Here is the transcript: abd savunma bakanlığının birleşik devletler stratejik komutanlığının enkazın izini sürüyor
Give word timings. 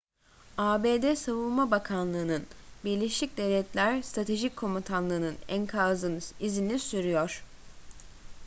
abd 0.57 1.15
savunma 1.17 1.71
bakanlığının 1.71 2.47
birleşik 2.85 3.37
devletler 3.37 4.01
stratejik 4.01 4.55
komutanlığının 4.57 5.35
enkazın 5.47 6.21
izini 6.39 6.79
sürüyor 6.79 7.43